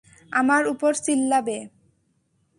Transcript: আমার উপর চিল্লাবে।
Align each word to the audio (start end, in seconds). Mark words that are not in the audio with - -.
আমার 0.31 0.63
উপর 0.67 0.91
চিল্লাবে। 1.05 1.57